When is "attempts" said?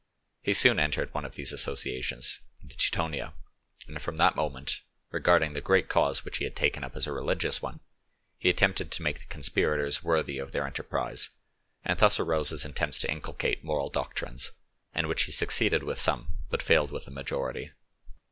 12.65-12.97